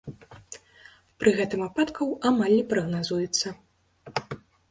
Пры 1.23 1.33
гэтым 1.39 1.65
ападкаў 1.65 2.07
амаль 2.29 2.55
не 2.57 2.63
прагназуецца. 2.71 3.47